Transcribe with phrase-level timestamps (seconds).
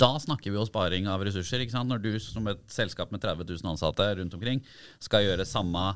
[0.00, 1.60] Da snakker vi jo sparing av ressurser.
[1.64, 1.90] ikke sant?
[1.90, 4.62] Når du som et selskap med 30 000 ansatte rundt omkring
[5.02, 5.94] skal gjøre samme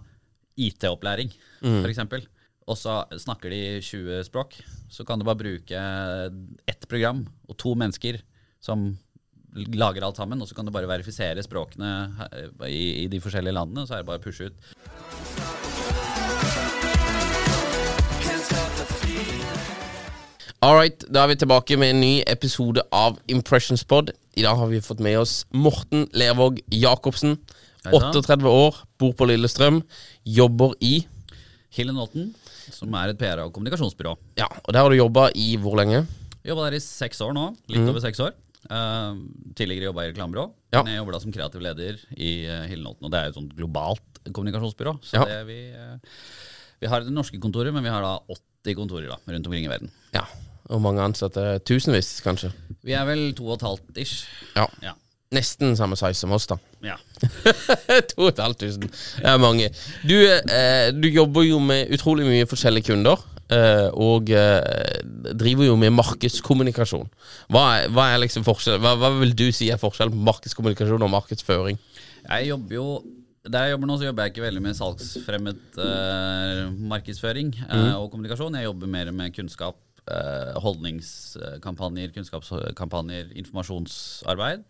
[0.58, 1.32] IT-opplæring,
[1.62, 1.82] Mm.
[1.84, 2.26] f.eks.,
[2.68, 4.58] og så snakker de 20 språk,
[4.92, 5.78] så kan du bare bruke
[6.68, 8.20] ett program og to mennesker
[8.60, 8.90] som
[9.56, 11.88] lager alt sammen, og så kan du bare verifisere språkene
[12.68, 14.58] i, i de forskjellige landene, og så er det bare å pushe ut.
[20.58, 24.10] All right, da er vi tilbake med en ny episode av Impressions Pod.
[24.38, 27.36] I dag har vi fått med oss Morten Lervåg Jacobsen.
[27.88, 29.78] 38 år, bor på Lillestrøm,
[30.26, 30.96] jobber i
[31.78, 32.32] Hill Naughton,
[32.74, 34.16] som er et PR- og kommunikasjonsbyrå.
[34.40, 36.02] Ja, og der har du jobba i hvor lenge?
[36.44, 37.46] Jobba der i seks år nå.
[37.70, 38.34] Litt over seks år.
[38.68, 39.14] Uh,
[39.56, 40.48] tidligere jobba i reklamebyrå.
[40.74, 40.82] Ja.
[40.82, 43.06] Men jeg jobber da som kreativ leder i uh, Hill Naughton.
[43.06, 44.96] Og det er jo et sånt globalt kommunikasjonsbyrå.
[45.06, 45.24] Så Ja.
[45.30, 45.96] det vi, uh,
[46.82, 48.16] vi har det norske kontoret, men vi har da
[48.66, 49.94] 80 kontorer da, rundt omkring i verden.
[50.12, 50.26] Ja,
[50.68, 51.44] og mange ansatte?
[51.68, 52.50] Tusenvis, kanskje?
[52.84, 54.26] Vi er vel to og et halvt ish.
[54.56, 54.66] Ja.
[54.84, 54.94] Ja.
[55.34, 56.56] Nesten samme size som oss, da.
[56.84, 56.94] ja.
[58.14, 58.88] 2500.
[59.18, 59.68] Det er mange.
[60.08, 63.20] Du, eh, du jobber jo med utrolig mye forskjellige kunder.
[63.52, 65.00] eh, og eh,
[65.40, 67.06] driver jo med markedskommunikasjon.
[67.52, 71.04] Hva er, hva er liksom forskjell hva, hva vil du si er forskjellen på markedskommunikasjon
[71.06, 71.78] og markedsføring?
[72.28, 72.88] Jeg jobber jo
[73.48, 78.10] der jeg jobber nå, så jobber jeg ikke veldig med salgsfremmet eh, markedsføring eh, og
[78.12, 78.58] kommunikasjon.
[78.60, 79.78] Jeg jobber mer med kunnskap,
[80.64, 84.64] holdningskampanjer, kunnskapskampanjer, informasjonsarbeid.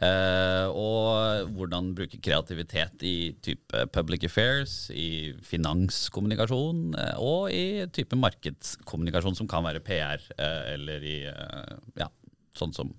[0.00, 8.16] Eh, og hvordan bruke kreativitet i type public affairs, i finanskommunikasjon eh, og i type
[8.16, 12.08] markedskommunikasjon, som kan være PR, eh, eller i eh, ja,
[12.56, 12.94] sånn som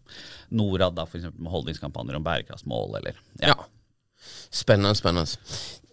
[0.54, 3.58] Norad, da, eksempel med holdningskampanjer om bærekraftsmål, eller Ja.
[4.54, 5.34] Spennende, spennende.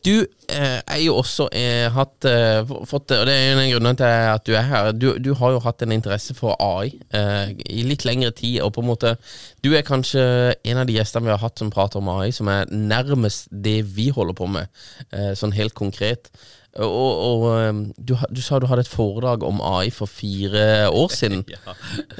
[0.07, 0.15] Du
[0.49, 4.15] eh, er jo også eh, hatt eh, fått, Og det er en av grunnene til
[4.33, 4.93] at du er her.
[4.97, 8.63] Du, du har jo hatt en interesse for AI eh, i litt lengre tid.
[8.65, 9.17] Og på en måte
[9.65, 10.23] Du er kanskje
[10.65, 13.83] en av de gjestene vi har hatt som prater om AI, som er nærmest det
[13.97, 14.73] vi holder på med,
[15.13, 16.33] eh, sånn helt konkret.
[16.81, 16.89] Og,
[17.27, 21.45] og eh, du, du sa du hadde et foredrag om AI for fire år siden.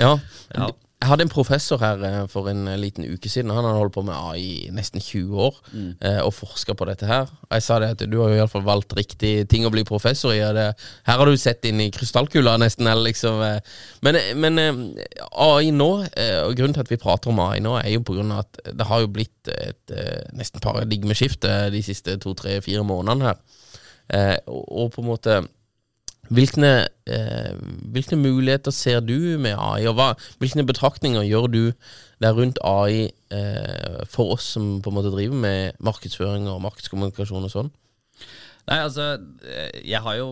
[0.01, 0.19] Ja.
[0.53, 0.69] Ja.
[1.01, 3.53] Jeg hadde en professor her eh, for en eh, liten uke siden.
[3.55, 5.93] Han hadde holdt på med AI i nesten 20 år mm.
[6.27, 7.31] og forska på dette her.
[7.49, 10.35] Og jeg sa det at du har jo iallfall valgt riktig ting å bli professor
[10.35, 10.43] i.
[10.57, 10.67] Det,
[11.09, 12.89] her har du sett inn i krystallkula, nesten.
[12.91, 13.79] Eller liksom, eh.
[14.05, 14.83] Men, eh, men eh,
[15.33, 18.19] AI nå, eh, og grunnen til at vi prater om AI nå, er jo på
[18.19, 22.61] grunn av at det har jo blitt et eh, nesten paradigmeskifte de siste to, tre,
[22.65, 23.41] fire månedene her.
[24.11, 25.41] Eh, og på en måte
[26.31, 26.71] hvilke,
[27.11, 27.55] eh,
[27.95, 30.09] hvilke muligheter ser du med AI, og hva,
[30.43, 31.63] hvilke betraktninger gjør du
[32.23, 37.49] der rundt AI eh, for oss som på en måte driver med markedsføring og markedskommunikasjon
[37.49, 37.73] og sånn?
[38.71, 40.29] Nei, altså, eh, jeg har jo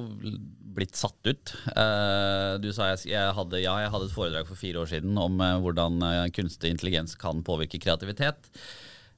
[0.79, 1.55] blitt satt ut.
[1.75, 5.19] Eh, Du sa jeg, jeg hadde, ja, jeg hadde et foredrag for fire år siden
[5.19, 5.99] om eh, hvordan
[6.37, 8.51] kunstig intelligens kan påvirke kreativitet.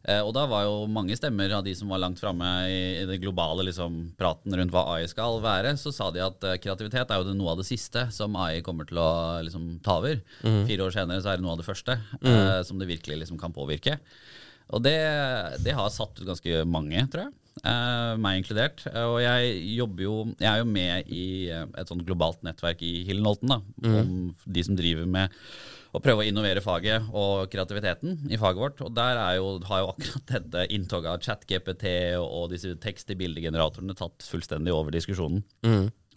[0.09, 3.07] Eh, Og da var jo mange stemmer av de som var langt framme i, i
[3.09, 7.11] det globale liksom, praten rundt hva AI skal være, så sa de at eh, kreativitet
[7.13, 9.11] er jo det noe av det siste som AI kommer til å
[9.45, 10.23] liksom, ta over.
[10.71, 13.37] Fire år senere så er det noe av det første eh, som det virkelig liksom,
[13.43, 13.99] kan påvirke.
[14.73, 14.97] Og det,
[15.67, 17.37] det har satt ut ganske mange, tror jeg.
[17.65, 18.85] Eh, meg inkludert.
[18.91, 22.83] Eh, Og jeg jobber jo Jeg er jo med i eh, et sånt globalt nettverk
[22.87, 25.31] i Hillenholten, da, om de som driver med
[25.93, 28.81] å prøve å innovere faget og kreativiteten i faget vårt.
[28.87, 31.87] Og der er jo, har jo akkurat dette inntoget av ChatGPT
[32.21, 35.43] og, disse tekst- i bildegeneratorene tatt fullstendig over diskusjonen.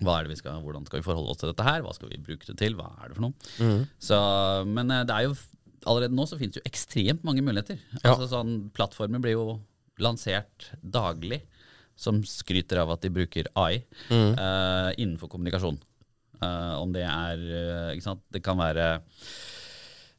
[0.04, 1.82] Er vi skal, Hvordan skal vi forholde oss til dette her?
[1.82, 2.76] Hva skal vi bruke det til?
[2.78, 3.34] Hva er det for noe?
[3.98, 4.18] Så,
[4.70, 5.34] men det er jo
[5.90, 7.80] allerede nå så finnes jo ekstremt mange muligheter.
[8.04, 8.14] Ja.
[8.14, 9.46] Altså sånn, Plattformer blir jo
[10.02, 11.44] lansert daglig
[12.00, 15.78] som skryter av at de bruker AI eh, innenfor kommunikasjon.
[16.44, 18.24] Uh, om det er eh, ikke sant?
[18.34, 18.98] Det kan være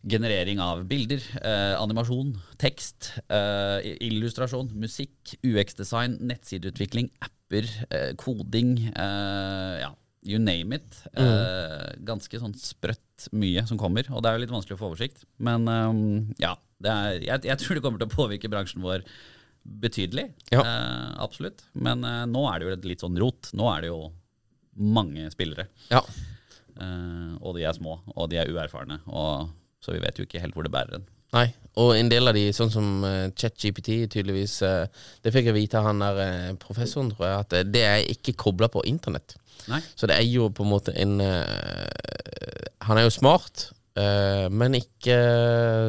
[0.05, 8.93] generering av bilder, eh, animasjon, tekst, eh, illustrasjon, musikk, UX-design, nettsideutvikling, apper, eh, koding.
[8.95, 11.01] Ja, you name it.
[11.17, 14.93] Eh, ganske sånn sprøtt mye som kommer, og det er jo litt vanskelig å få
[14.93, 15.25] oversikt.
[15.39, 19.05] Men um, ja, det er, jeg, jeg tror det kommer til å påvirke bransjen vår
[19.65, 20.29] betydelig.
[20.53, 20.61] Ja.
[20.61, 21.65] Eh, absolutt.
[21.73, 23.51] Men eh, nå er det jo et litt sånn rot.
[23.57, 24.01] Nå er det jo
[24.95, 25.69] mange spillere.
[25.91, 26.03] Ja.
[26.75, 29.01] Eh, og de er små, og de er uerfarne.
[29.09, 29.51] Og,
[29.85, 31.09] så vi vet jo ikke helt hvor det bærer hen.
[31.35, 31.49] Nei,
[31.83, 34.85] og en del av de, sånn som uh, ChatGPT, tydeligvis uh,
[35.19, 38.37] Det fikk jeg vite av han der uh, professoren, tror jeg, at det er ikke
[38.39, 39.35] kobla på internett.
[39.67, 39.81] Nei.
[39.99, 41.17] Så det er jo på en måte en
[42.85, 43.65] Han er jo smart,
[43.99, 45.17] eh, men ikke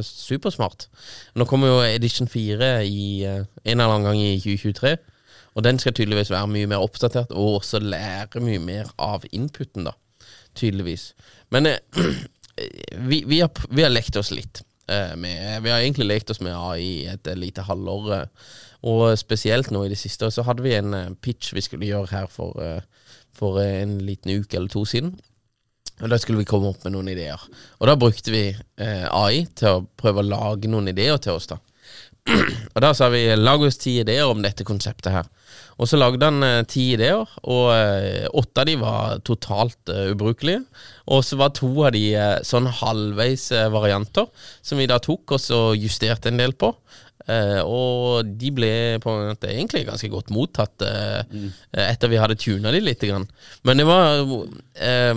[0.06, 0.88] supersmart.
[1.36, 4.96] Nå kommer jo Edition 4 i uh, en eller annen gang i 2023.
[5.56, 9.88] Og den skal tydeligvis være mye mer oppdatert, og også lære mye mer av inputen,
[9.88, 9.96] da.
[10.56, 11.14] Tydeligvis.
[11.52, 11.70] Men
[13.10, 14.64] vi, vi, har, vi har lekt oss litt.
[14.88, 18.28] med, vi har egentlig lekt oss med AI et lite halvår.
[18.86, 22.28] og spesielt nå i det siste så hadde vi en pitch vi skulle gjøre her
[22.30, 22.84] for,
[23.34, 25.16] for en liten uke eller to siden.
[26.04, 27.40] Og Da skulle vi komme opp med noen ideer.
[27.80, 31.48] Og da brukte vi eh, AI til å prøve å lage noen ideer til oss.
[31.48, 31.62] da
[32.76, 35.30] Og da sa vi lag oss ti ideer om dette konseptet her.
[35.80, 40.12] Og så lagde han eh, ti ideer, og eh, åtte av de var totalt eh,
[40.12, 40.66] ubrukelige.
[41.12, 44.28] Og så var to av de eh, sånn halvveis eh, varianter,
[44.66, 46.74] som vi da tok og så justerte en del på.
[47.26, 51.24] Eh, og de ble på en måte egentlig ganske godt mottatt eh,
[51.86, 53.04] etter vi hadde tuna de litt.
[53.06, 53.28] Grann.
[53.68, 54.24] Men det var
[54.76, 55.14] eh,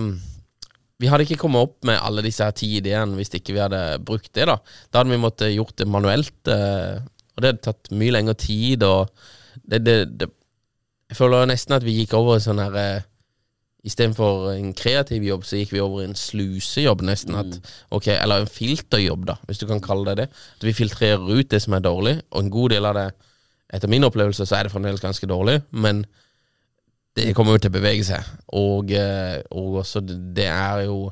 [0.98, 3.82] vi hadde ikke kommet opp med alle disse her ti ideene hvis ikke vi hadde
[4.04, 4.48] brukt det.
[4.50, 4.58] Da
[4.90, 6.98] Da hadde vi måttet gjort det manuelt, eh,
[7.36, 8.82] og det hadde tatt mye lengre tid.
[8.82, 9.06] Og
[9.62, 10.30] det, det, det
[11.08, 13.06] Jeg føler nesten at vi gikk over i sånn her eh,
[13.86, 17.36] Istedenfor en kreativ jobb, så gikk vi over i en slusejobb, nesten.
[17.38, 20.26] At, ok, Eller en filterjobb, da, hvis du kan kalle det det.
[20.58, 23.06] At vi filtrerer ut det som er dårlig, og en god del av det,
[23.72, 26.02] etter min opplevelse, så er det fremdeles ganske dårlig, men
[27.18, 28.26] det kommer jo til å bevege seg.
[28.58, 31.10] Og, eh, og også det, er jo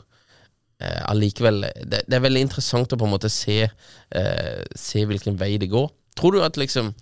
[0.81, 5.39] eh, allikevel det, det er veldig interessant å på en måte se, eh, se hvilken
[5.41, 5.89] vei det går.
[6.17, 6.95] Tror du at liksom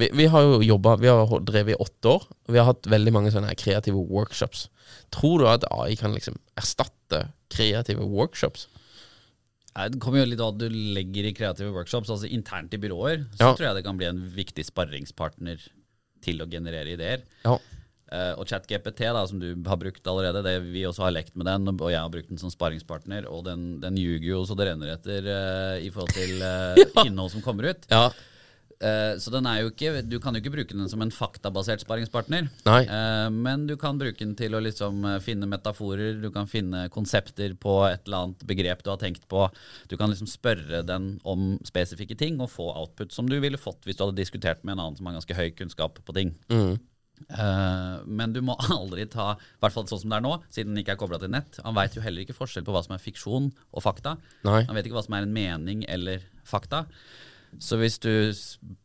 [0.00, 2.22] Vi, vi har jo jobba Vi har drevet i åtte år.
[2.48, 4.70] Vi har hatt veldig mange sånne kreative workshops.
[5.12, 8.68] Tror du at AI kan liksom erstatte kreative workshops?
[9.72, 12.10] Det kommer jo litt av at du legger i kreative workshops.
[12.12, 13.52] Altså Internt i byråer så Ja.
[13.52, 15.60] tror jeg det kan bli en viktig sparringspartner
[16.22, 17.22] til å generere ideer.
[17.44, 17.58] Ja.
[18.12, 21.48] Eh, og ChatGPT, da, som du har brukt allerede, det vi også har lekt med
[21.48, 24.68] den, og jeg har brukt den som sparringspartner, og den, den ljuger jo så det
[24.68, 27.88] renner etter uh, i forhold til eh, innhold som kommer ut.
[27.92, 28.10] Ja.
[28.82, 31.84] Uh, så den er jo ikke Du kan jo ikke bruke den som en faktabasert
[31.84, 32.48] sparringspartner.
[32.66, 32.80] Nei.
[33.32, 37.78] Men du kan bruke den til å liksom finne metaforer, du kan finne konsepter på
[37.86, 39.46] et eller annet begrep du har tenkt på.
[39.88, 43.86] Du kan liksom spørre den om spesifikke ting og få output som du ville fått
[43.86, 46.34] hvis du hadde diskutert med en annen som har ganske høy kunnskap på ting.
[47.28, 50.74] Eh, men du må aldri ta, i hvert fall sånn som det er nå, siden
[50.74, 51.60] den ikke er kobla til nett.
[51.66, 54.16] Han veit jo heller ikke forskjell på hva som er fiksjon og fakta.
[54.46, 54.62] Nei.
[54.68, 56.86] Han vet ikke hva som er en mening eller fakta.
[57.60, 58.08] Så hvis du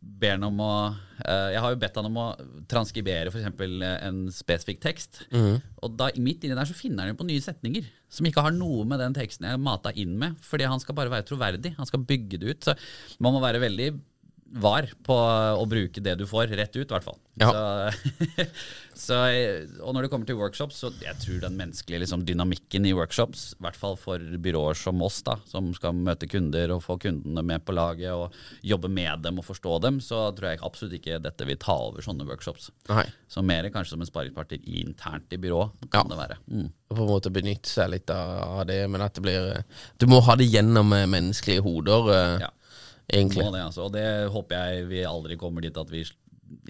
[0.01, 2.25] ber han om å uh, Jeg har jo bedt han om å
[2.67, 3.45] transkribere f.eks.
[3.79, 5.21] en spesifikk tekst.
[5.31, 8.55] Og da midt inni der så finner han jo på nye setninger som ikke har
[8.55, 10.35] noe med den teksten jeg mata inn med.
[10.43, 11.77] Fordi han skal bare være troverdig.
[11.79, 12.67] Han skal bygge det ut.
[12.67, 12.75] Så
[13.23, 13.89] man må være veldig
[14.51, 15.15] var på
[15.59, 17.17] å bruke det du får, rett ut, i hvert fall.
[17.37, 17.49] Ja.
[17.51, 18.45] Så,
[18.97, 19.17] så,
[19.83, 23.49] og når det kommer til workshops, så jeg tror den menneskelige liksom, dynamikken i workshops,
[23.57, 27.43] i hvert fall for byråer som oss, da, som skal møte kunder og få kundene
[27.45, 28.33] med på laget og
[28.65, 32.05] jobbe med dem og forstå dem, så tror jeg absolutt ikke dette vil ta over
[32.05, 32.71] sånne workshops.
[32.89, 33.05] Nei.
[33.29, 36.09] Så mer kanskje som en sparringspartner internt i byrå, kan Ja.
[36.15, 36.39] det være.
[36.47, 36.69] Mm.
[36.87, 39.63] På en måte benytte seg litt av det, men at det blir
[39.99, 42.49] Du må ha det gjennom eh, menneskelige hoder, eh, Ja.
[43.11, 43.43] Egentlig.
[43.43, 43.87] Det, altså.
[43.87, 46.05] Og det håper jeg vi aldri kommer dit at vi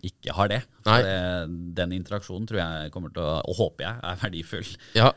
[0.06, 0.60] ikke har det.
[0.86, 1.14] Det,
[1.78, 5.12] den interaksjonen tror jeg kommer til å, og håper jeg, er verdifull Ja.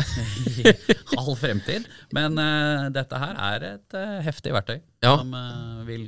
[1.15, 1.89] i all fremtid.
[2.17, 5.17] Men uh, dette her er et uh, heftig verktøy Ja.
[5.17, 6.07] som uh, vil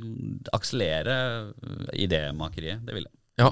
[0.53, 1.17] akselere
[1.97, 2.85] idémakeriet.
[2.85, 3.15] Det vil jeg.
[3.41, 3.47] Ja,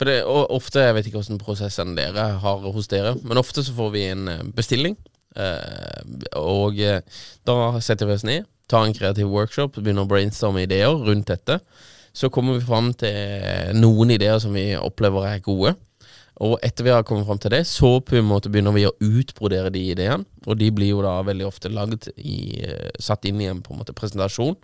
[0.00, 3.60] for det, og ofte, jeg vet ikke hvordan prosessen dere har hos dere, men ofte
[3.66, 4.96] så får vi en bestilling,
[6.40, 7.02] og eh,
[7.46, 11.60] da setter vi oss ned, tar en kreativ workshop, begynner å brainstorme ideer rundt dette.
[12.16, 15.74] Så kommer vi fram til noen ideer som vi opplever er gode.
[16.44, 18.94] Og etter vi har kommet fram til det, så på en måte begynner vi å
[19.00, 20.26] utbrodere de ideene.
[20.44, 23.72] Og de blir jo da veldig ofte lagd i, eh, satt inn i en på
[23.72, 24.56] en måte presentasjon.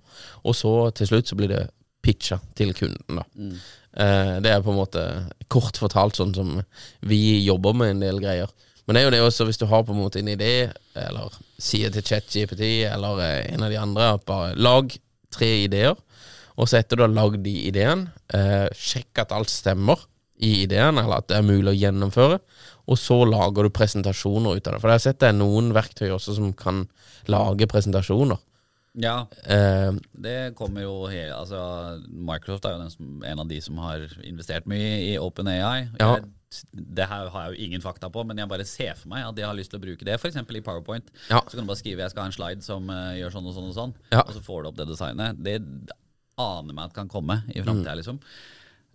[0.45, 1.63] Og så til slutt så blir det
[2.03, 3.25] pitcha til kunden, da.
[3.95, 5.03] Eh, det er på en måte
[5.49, 6.63] kort fortalt sånn som
[7.01, 8.51] vi jobber med en del greier.
[8.87, 11.35] Men det er jo det også, hvis du har på en måte en idé, eller
[11.63, 14.91] sier til ChatGPT eller eh, en av de andre at bare lag
[15.33, 15.95] tre ideer,
[16.59, 20.03] og så etter du har lagd de ideene, eh, sjekk at alt stemmer
[20.43, 22.41] i ideen, eller at det er mulig å gjennomføre,
[22.91, 24.81] og så lager du presentasjoner ut av det.
[24.83, 26.85] For jeg har sett det er noen verktøy også som kan
[27.31, 28.41] lage presentasjoner.
[29.01, 31.59] Ja, uh, det kommer jo hele altså,
[32.13, 35.89] Microsoft er jo som, en av de som har investert mye i OpenAI.
[36.01, 36.19] Ja.
[36.77, 39.37] Det her har jeg jo ingen fakta på, men jeg bare ser for meg at
[39.39, 40.19] de har lyst til å bruke det.
[40.19, 40.37] F.eks.
[40.37, 41.09] i PowerPoint.
[41.31, 41.41] Ja.
[41.47, 43.55] Så kan du bare skrive 'jeg skal ha en slide som uh, gjør sånn og
[43.57, 44.27] sånn', og sånn Ja.
[44.27, 45.41] Og så får du opp det designet.
[45.41, 45.57] Det
[46.37, 48.21] aner meg at kan komme i framtida, liksom.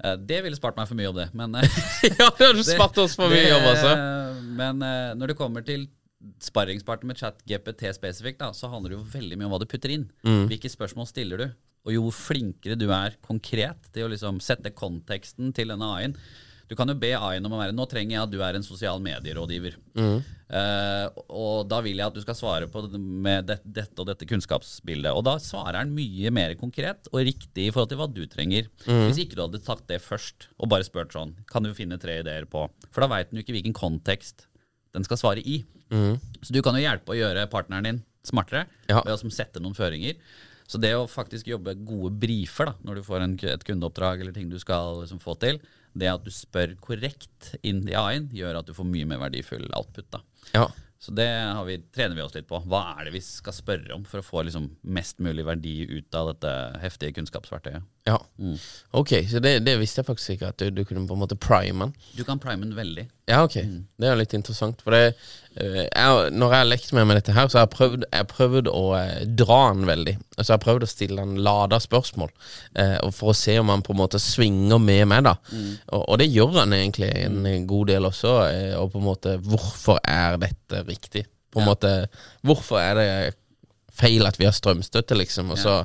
[0.06, 1.30] Uh, Det ville spart meg for mye jobb, det.
[1.34, 1.66] Men eh,
[2.22, 3.98] ja, det har spart oss for mye jobb, altså.
[4.54, 4.78] Men
[5.18, 5.90] når det kommer til
[6.42, 9.94] sparringspartner med ChatGPT spesifikt, da, så handler det jo veldig mye om hva du putter
[9.94, 10.08] inn.
[10.26, 10.48] Mm.
[10.50, 11.48] Hvilke spørsmål stiller du?
[11.88, 16.18] Og jo flinkere du er konkret til å liksom sette konteksten til denne AI-en
[16.68, 18.66] Du kan jo be AI-en om å være Nå trenger jeg at du er en
[18.66, 19.78] sosial medierådgiver.
[19.96, 20.18] Mm.
[20.48, 24.28] Uh, og da vil jeg at du skal svare på med det, dette og dette
[24.28, 25.14] kunnskapsbildet.
[25.16, 28.68] Og da svarer han mye mer konkret og riktig i forhold til hva du trenger.
[28.84, 29.06] Mm.
[29.06, 32.20] Hvis ikke du hadde sagt det først og bare spurt sånn Kan du finne tre
[32.20, 34.50] ideer på For da veit den jo ikke hvilken kontekst
[34.96, 35.62] den skal svare i.
[35.90, 39.02] Så du kan jo hjelpe å gjøre partneren din smartere Ja.
[39.04, 40.16] ved å som sette noen føringer.
[40.68, 44.34] Så det å faktisk jobbe gode brifer da, når du får en, et kundeoppdrag eller
[44.36, 45.62] ting du skal liksom, få til,
[45.98, 49.66] det at du spør korrekt inn i AI-en, gjør at du får mye mer verdifull
[49.74, 50.10] output.
[50.12, 50.20] da.
[50.54, 50.68] Ja.
[51.00, 52.60] Så det har vi, trener vi oss litt på.
[52.68, 56.16] Hva er det vi skal spørre om for å få liksom, mest mulig verdi ut
[56.18, 56.52] av dette
[56.82, 57.86] heftige kunnskapsverktøyet?
[58.08, 58.18] Ja.
[58.96, 61.36] Ok, så det, det visste jeg faktisk ikke, at du, du kunne på en måte
[61.36, 61.92] prime den.
[62.16, 63.04] Du kan prime den veldig.
[63.28, 63.58] Ja, ok.
[64.00, 64.80] Det er litt interessant.
[64.86, 65.02] For det,
[65.60, 68.28] eh, jeg, når jeg har lekt meg med dette her, så har jeg prøvd, jeg
[68.32, 70.14] prøvd å eh, dra den veldig.
[70.38, 72.32] Altså Jeg har prøvd å stille den lada spørsmål,
[72.80, 75.26] eh, for å se om han på en måte svinger med meg.
[75.28, 75.36] da
[75.92, 78.38] og, og det gjør han egentlig en god del også.
[78.54, 81.26] eh, og på en måte Hvorfor er dette riktig?
[81.52, 81.92] På en måte
[82.48, 83.12] Hvorfor er det
[83.98, 85.52] feil at vi har strømstøtte, liksom.
[85.54, 85.78] Og så,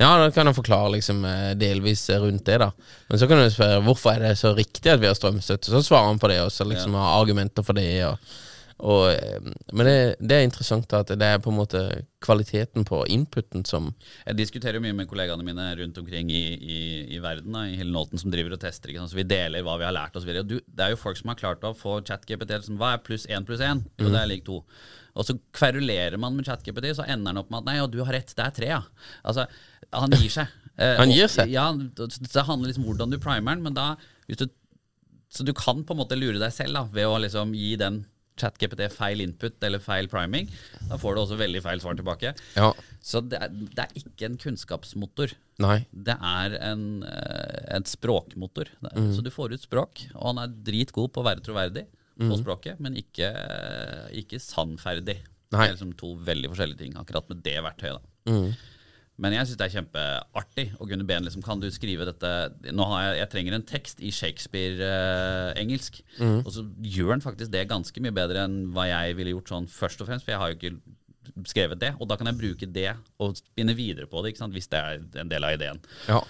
[0.00, 2.72] ja, da kan jeg forklare liksom eh, delvis rundt det, da.
[3.10, 5.72] Men så kan du spørre hvorfor er det så riktig at vi har strømstøtte.
[5.72, 7.88] Så svarer han på det, og så liksom har argumenter for det.
[8.06, 8.36] Og,
[8.76, 11.82] og, eh, men det, det er interessant at det er på en måte
[12.26, 13.92] kvaliteten på inputen som
[14.26, 16.80] Jeg diskuterer jo mye med kollegaene mine rundt omkring i, i,
[17.16, 18.92] i verden, da, i hele Nolten, som driver og tester.
[18.92, 19.14] Ikke sant?
[19.14, 20.26] Så vi deler hva vi har lært oss.
[20.26, 23.26] Du, det er jo folk som har klart å få ChatGPT liksom, Hva er pluss
[23.30, 23.84] én pluss én?
[23.98, 24.62] Jo, det er lik to.
[25.16, 27.98] Og så kverulerer man med ChatGPT, så ender han opp med at nei, ja, du
[28.04, 28.82] har rett, det er tre, ja.
[29.24, 29.46] Altså,
[29.96, 30.46] han gir seg.
[30.76, 31.48] Eh, Han gir seg?
[31.48, 33.94] Ja, det handler liksom om hvordan du primer den, men da
[34.28, 34.50] hvis du,
[35.32, 38.02] Så du kan på en måte lure deg selv da, ved å liksom gi den
[38.36, 40.50] ChatGPT feil input eller feil priming.
[40.90, 42.34] Da får du også veldig feil svar tilbake.
[42.58, 42.68] Ja.
[43.00, 45.32] Så det er, det er ikke en kunnskapsmotor.
[45.64, 45.78] Nei.
[45.96, 48.68] Det er en, eh, en språkmotor.
[48.84, 51.86] Det er- Så du får ut språk, og han er dritgod på å være troverdig
[52.16, 53.28] på språket, men ikke,
[54.22, 55.18] ikke sannferdig.
[55.52, 55.60] Nei.
[55.60, 58.00] Det er liksom to veldig forskjellige ting akkurat med det verktøyet.
[58.00, 58.32] da.
[59.16, 62.30] Men jeg syns det er kjempeartig å kunne be en liksom, Kan du skrive dette
[62.76, 66.02] Nå har jeg, jeg trenger en tekst i Shakespeare-engelsk.
[66.42, 69.70] Og så gjør den faktisk det ganske mye bedre enn hva jeg ville gjort sånn
[69.72, 70.26] først og fremst.
[70.26, 71.94] For jeg har jo ikke skrevet det.
[71.96, 72.90] Og da kan jeg bruke det
[73.22, 74.56] og spinne videre på det, ikke sant?
[74.56, 75.80] hvis det er en del av ideen.
[76.10, 76.20] Ja.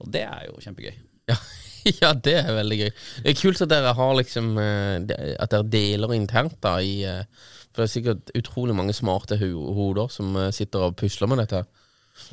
[0.00, 0.94] Og det er jo kjempegøy.
[1.30, 1.36] Ja,
[2.02, 2.90] ja, det er veldig gøy.
[3.24, 7.22] Det er kult at dere har liksom eh, At dere deler internt da i eh,
[7.70, 11.64] For det er sikkert utrolig mange smarte hoder som eh, sitter og pusler med dette.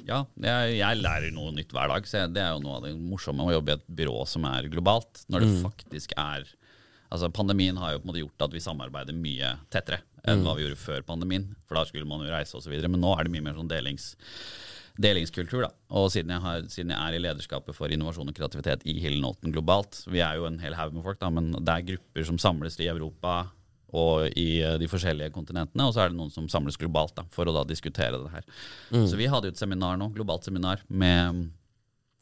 [0.08, 2.08] Ja, jeg, jeg lærer noe nytt hver dag.
[2.10, 4.70] Så det er jo noe av det morsomme å jobbe i et byrå som er
[4.72, 5.24] globalt.
[5.32, 6.48] Når det faktisk er
[7.08, 10.58] Altså Pandemien har jo på en måte gjort at vi samarbeider mye tettere enn hva
[10.58, 11.46] vi gjorde før pandemien.
[11.68, 12.74] For da skulle man jo reise osv.
[12.84, 14.10] Men nå er det mye mer sånn delings,
[15.02, 15.68] delingskultur.
[15.68, 18.98] da Og siden jeg, har, siden jeg er i lederskapet for innovasjon og kreativitet i
[19.04, 21.88] Hill Nolten globalt Vi er jo en hel haug med folk, da men det er
[21.94, 23.46] grupper som samles i Europa
[23.96, 25.86] og i eh, de forskjellige kontinentene.
[25.88, 28.50] Og så er det noen som samles globalt da, for å da diskutere det her.
[29.08, 31.48] Så vi hadde jo et seminar nå, globalt seminar med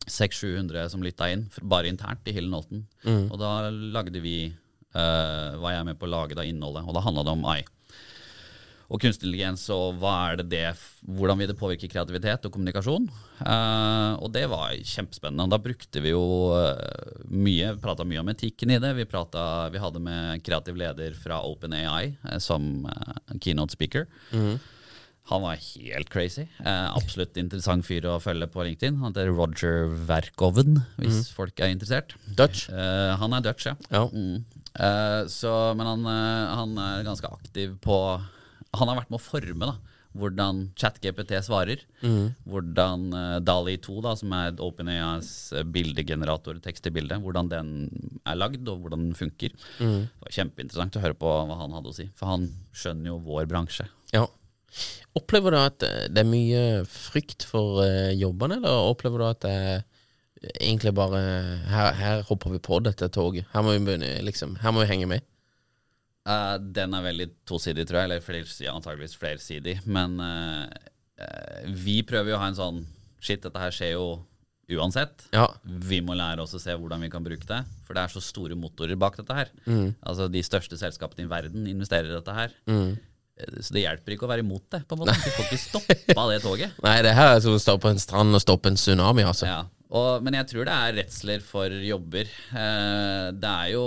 [0.05, 2.85] 600-700 som lytta inn, bare internt i Hill Nolten.
[3.31, 4.51] Og da lagde vi
[4.95, 7.63] uh, var jeg med på å lage da innholdet, og da handla det om AI.
[8.85, 10.65] Og kunstig intelligens, og hva er det det,
[11.17, 13.07] hvordan vil det påvirke kreativitet og kommunikasjon?
[13.41, 15.49] Eh, og det var kjempespennende.
[15.49, 18.93] Da brukte vi jo eh, mye, prata mye om etikken i det.
[18.99, 24.05] Vi, pratet, vi hadde med kreativ leder fra OpenAI eh, som eh, keynote speaker.
[25.31, 26.45] Han var helt crazy.
[26.61, 29.01] Eh, absolutt interessant fyr å følge på LinkedIn.
[29.01, 32.13] Han heter Roger Verkoven, hvis folk er interessert.
[32.37, 32.67] Dutch.
[32.69, 33.73] Eh, han er Dutch, ja.
[33.89, 34.05] Ja.
[34.13, 34.45] Mm.
[35.31, 35.49] Så,
[35.79, 37.95] men han, han er ganske aktiv på
[38.79, 39.77] Han har vært med å forme da
[40.15, 41.81] hvordan ChatGPT svarer.
[42.47, 47.73] Hvordan uh, Dali 2, da, som er OpenAIs eh, bildegenerator, tekst til bilde, hvordan den
[48.23, 49.55] er lagd, og hvordan den funker.
[49.79, 53.19] Det var kjempeinteressant å høre på hva han hadde å si, for han skjønner jo
[53.27, 53.87] vår bransje.
[54.15, 54.25] Ja.
[55.15, 59.43] Opplever du at eh, det er mye frykt for uh, jobbene, eller opplever du at
[59.45, 59.85] det er
[60.59, 61.19] egentlig bare
[61.71, 63.47] her, her hopper vi på dette toget.
[63.53, 65.25] Her må vi begynne, liksom, her må vi henge med.
[66.25, 69.75] Eh, den er veldig tosidig, tror jeg, eller flersidig, antageligvis flersidig.
[69.85, 70.65] Men uh,
[71.85, 72.85] vi prøver jo å ha en sånn
[73.25, 74.07] Shit, dette her skjer jo
[74.77, 75.23] uansett.
[75.33, 75.47] Ja.
[75.65, 77.57] Vi må lære oss å se hvordan vi kan bruke det.
[77.87, 79.49] For det er så store motorer bak dette her.
[80.05, 82.53] Altså De største selskapene i verden investerer i dette her.
[82.69, 84.83] Eh, Så det hjelper ikke å være imot det.
[84.85, 86.77] på en måte Du får ikke stoppa det toget.
[86.85, 89.49] Nei, det her er som å stå på en strand og stoppe en tsunami, altså.
[89.49, 89.63] Ja,
[89.95, 92.29] og, men jeg tror det er redsler for jobber.
[92.51, 93.85] Eh, det er jo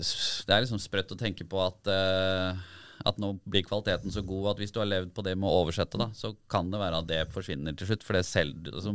[0.00, 2.62] Det er liksom sprøtt å tenke på at eh,
[3.08, 5.62] at nå blir kvaliteten så god at hvis du har levd på det med å
[5.62, 8.02] oversette, da, så kan det være at det forsvinner til slutt.
[8.04, 8.92] For det, selv, altså,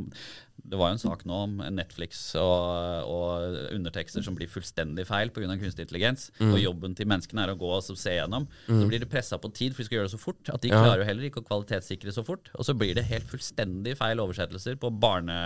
[0.62, 5.32] det var jo en sak nå om Netflix og, og undertekster som blir fullstendig feil
[5.34, 5.48] pga.
[5.58, 6.28] kunstig intelligens.
[6.42, 8.46] Og jobben til menneskene er å gå og se gjennom.
[8.68, 10.52] Så blir de pressa på tid, for de skal gjøre det så fort.
[10.54, 10.82] At de Ja.
[10.84, 12.52] klarer jo heller ikke å kvalitetssikre så fort.
[12.60, 15.40] Og så blir det helt fullstendig feil oversettelser på barne,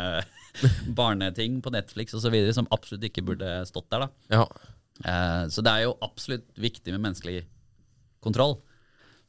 [1.00, 2.36] barneting på Netflix osv.
[2.54, 4.08] som absolutt ikke burde stått der.
[4.08, 4.10] da.
[4.36, 4.46] Ja.
[5.06, 7.46] Eh, så det er jo absolutt viktig med menneskelig
[8.22, 8.60] kontroll.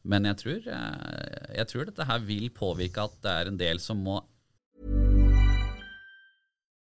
[0.03, 3.81] Men jeg tror, eh, jeg tror dette her vil påvirke at det er en del
[3.81, 4.23] som må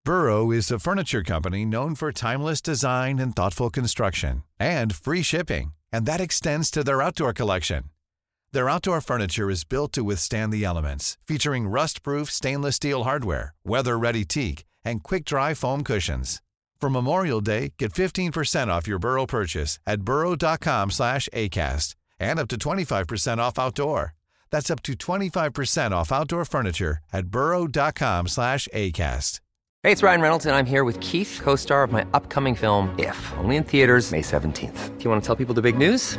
[0.02, 5.75] Burrow is a furniture company known for timeless design and thoughtful construction and free shipping,
[5.92, 7.85] and that extends to their outdoor collection.
[8.52, 14.25] Their outdoor furniture is built to withstand the elements, featuring rust-proof stainless steel hardware, weather-ready
[14.25, 16.41] teak, and quick-dry foam cushions.
[16.80, 22.49] For Memorial Day, get 15% off your Burrow purchase at burrow.com slash ACAST and up
[22.49, 24.14] to 25% off outdoor.
[24.50, 29.40] That's up to 25% off outdoor furniture at burrow.com slash ACAST.
[29.82, 32.95] Hey, it's Ryan Reynolds, and I'm here with Keith, co star of my upcoming film,
[32.99, 34.99] If, only in theaters, May 17th.
[34.99, 36.19] Do you want to tell people the big news?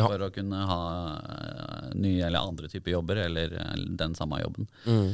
[0.00, 0.08] Ja.
[0.08, 0.82] for å kunne ha
[1.20, 4.68] eh, nye eller andre typer jobber, eller, eller den samme jobben.
[4.86, 5.12] Mm.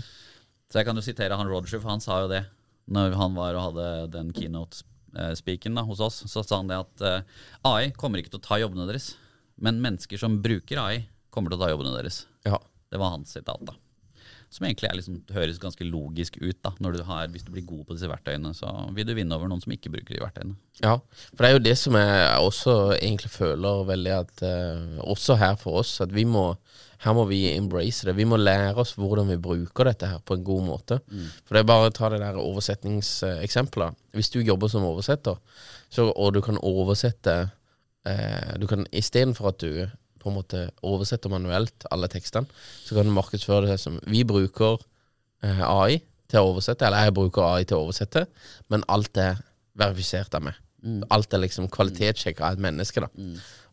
[0.71, 2.45] Så jeg kan jo sitere han Roger, for han sa jo det
[2.87, 6.21] når han var og hadde den keynote-speaken hos oss.
[6.31, 9.15] Så sa han det at eh, AI kommer ikke til å ta jobbene deres,
[9.57, 12.25] men mennesker som bruker AI, kommer til å ta jobbene deres.
[12.47, 12.61] Ja.
[12.93, 13.75] Det var hans sitat, da.
[14.53, 16.57] Som egentlig er liksom, høres ganske logisk ut.
[16.65, 19.35] da når du har, Hvis du blir god på disse verktøyene, så vil du vinne
[19.35, 20.57] over noen som ikke bruker de verktøyene.
[20.83, 20.99] Ja,
[21.33, 25.57] for det er jo det som jeg også egentlig føler veldig at uh, Også her
[25.57, 26.55] for oss, at vi må
[27.05, 28.17] her må vi embrace det.
[28.17, 30.99] Vi må lære oss hvordan vi bruker dette her på en god måte.
[31.45, 33.99] For det er bare å ta det der oversetningseksempelet.
[34.17, 35.37] Hvis du jobber som oversetter,
[35.93, 37.37] så, og du kan oversette
[38.09, 39.87] eh, Du kan Istedenfor at du
[40.27, 42.51] på en måte oversetter manuelt alle tekstene,
[42.83, 44.83] så kan du markedsføre det som Vi bruker
[45.47, 48.27] eh, AI til å oversette, eller jeg bruker AI til å oversette,
[48.73, 49.39] men alt er
[49.79, 50.59] verifisert av meg.
[51.15, 53.03] Alt er liksom kvalitetssjekka av et menneske.
[53.03, 53.09] da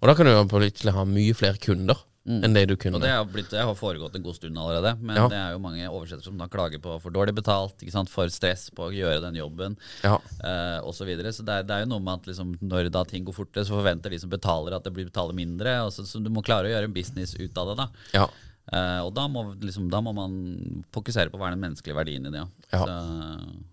[0.01, 2.95] Og da kan du jo plutselig ha mye flere kunder enn det du kunne.
[2.95, 5.27] Og det har, blitt, det har foregått en god stund allerede, men Ja.
[5.27, 8.09] det er jo mange oversettere som da klager på for dårlig betalt, ikke sant?
[8.09, 10.15] for stress på å gjøre den jobben, Ja.
[10.43, 11.33] eh, og Så, videre.
[11.35, 13.65] så det er, det er jo noe med at liksom, når da ting går fortere,
[13.67, 15.83] så forventer de som betaler at det blir betaler mindre.
[15.85, 17.75] Og så, så du må klare å gjøre en business ut av det.
[17.83, 18.27] da Ja.
[18.71, 22.25] Eh, og da må, liksom, da må man fokusere på hva er den menneskelige verdien
[22.25, 22.47] i det.
[22.71, 22.79] Ja.
[22.79, 22.85] Ja.
[22.85, 23.63] Så,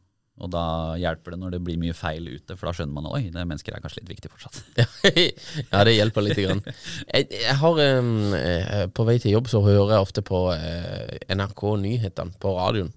[0.41, 0.65] og da
[1.01, 3.77] hjelper det når det blir mye feil ute, for da skjønner man oi, det mennesker
[3.77, 4.63] er kanskje litt viktig fortsatt.
[5.73, 6.41] ja, det hjelper litt.
[6.41, 6.63] Grann.
[7.11, 8.33] Jeg, jeg har um,
[8.97, 12.93] På vei til jobb så hører jeg ofte på uh, NRK Nyhetene på radioen.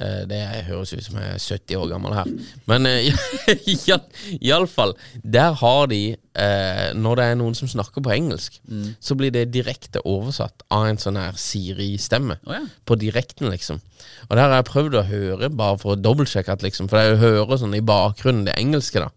[0.00, 2.30] Eh, Det høres ut som jeg er 70 år gammel her.
[2.68, 3.98] Men uh,
[4.40, 8.60] iallfall, der har de eh, Når det er noen som snakker på engelsk,
[9.00, 12.38] så blir det direkte oversatt av en sånn her Siri-stemme.
[12.44, 12.64] Oh, ja.
[12.84, 13.80] På direkten, liksom.
[14.28, 17.20] Og der har jeg prøvd å høre, bare for å dobbeltsjekke at liksom For jeg
[17.22, 19.10] hører sånn i bakgrunnen det engelske, da.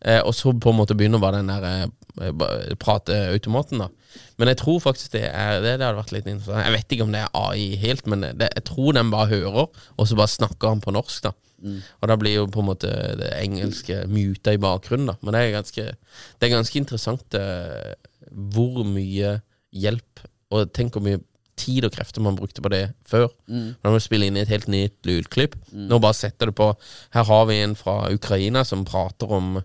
[0.00, 3.88] Eh, og så på en måte begynner bare den der eh, prateautomaten, da.
[4.38, 6.62] Men jeg tror faktisk det er det, det hadde vært litt interessant.
[6.66, 9.72] Jeg vet ikke om det er AI helt, men det, jeg tror den bare hører,
[9.96, 11.34] og så bare snakker han på norsk, da.
[12.02, 15.16] Og da blir jo på en måte det engelske muta i bakgrunnen, da.
[15.22, 15.86] Men det er ganske,
[16.38, 17.94] det er ganske interessant eh,
[18.54, 19.38] hvor mye
[19.74, 21.22] hjelp, og tenk hvor mye
[21.56, 23.28] tid og krefter man brukte på det før.
[23.48, 25.54] Når man spiller inn i et helt nytt lydklipp.
[25.72, 26.72] Nå bare setter du på
[27.14, 29.60] Her har vi en fra Ukraina som prater om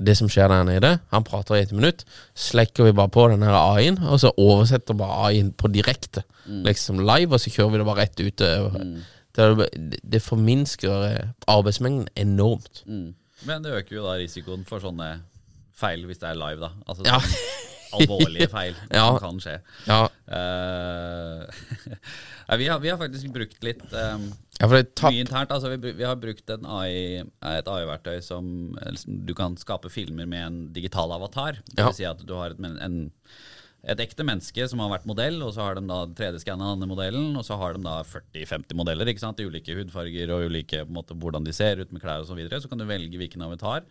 [0.00, 0.90] det som skjer der nede.
[1.10, 2.04] Han prater i et minutt.
[2.38, 6.22] Slekker vi bare på den her AI-en, og så oversetter bare AI-en på direkte.
[6.46, 8.44] Liksom live, og så kjører vi det bare rett ut.
[8.76, 9.00] Mm.
[9.34, 12.84] Det, det forminsker eh, arbeidsmengden enormt.
[12.86, 15.10] Men det øker jo da risikoen for sånne
[15.80, 16.70] feil hvis det er live, da.
[16.86, 17.18] Altså Ja.
[17.96, 19.06] Alvorlige feil Ja.
[19.10, 19.58] som kan skje.
[19.88, 21.42] Ja, Uh,
[22.58, 24.28] vi, har, vi har faktisk brukt litt um,
[24.60, 25.50] ja mye internt.
[25.54, 28.44] Altså, vi, vi har brukt en AI, et AI-verktøy som
[28.78, 31.58] eller du kan skape filmer med en digital avatar.
[31.66, 32.96] Det vil si at du har et, en,
[33.90, 37.30] et ekte menneske som har vært modell, og så har de da 3D-skanna denne modellen,
[37.40, 39.42] og så har de da 40-50 modeller ikke sant?
[39.42, 42.30] i ulike hudfarger og ulike på en måte, hvordan de ser ut med klær osv.
[42.34, 42.62] så videre.
[42.62, 43.86] Så kan du velge hvilken avatar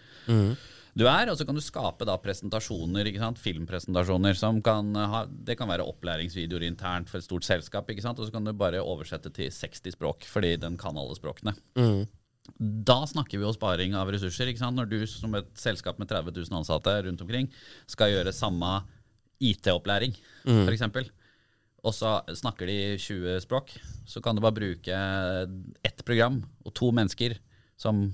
[0.97, 5.69] du er, og så kan du skape da presentasjoner, filmpresentasjoner, som kan ha Det kan
[5.69, 8.19] være opplæringsvideoer internt for et stort selskap, ikke sant?
[8.19, 11.55] og så kan du bare oversette til 60 språk, fordi den kan alle språkene.
[12.57, 14.49] Da snakker vi jo sparing av ressurser.
[14.49, 14.77] ikke sant?
[14.79, 17.51] Når du som et selskap med 30 000 ansatte rundt omkring
[17.87, 18.79] skal gjøre samme
[19.39, 20.17] IT-opplæring,
[20.65, 21.13] for f.eks.,
[21.79, 23.69] og så snakker de 20 språk,
[24.03, 24.95] så kan du bare bruke
[25.85, 27.37] ett program og to mennesker
[27.79, 28.09] som